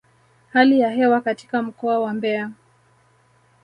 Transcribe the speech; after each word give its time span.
Hali 0.53 0.79
ya 0.79 0.89
hewa 0.89 1.21
katika 1.21 1.61
mkoa 1.61 1.99
wa 1.99 2.13
Mbeya 2.13 2.51